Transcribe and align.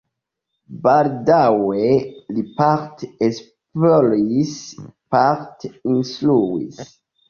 Baldaŭe 0.87 1.91
li 2.39 2.45
parte 2.63 3.11
esploris, 3.29 4.59
parte 5.17 5.77
instruis. 5.97 6.87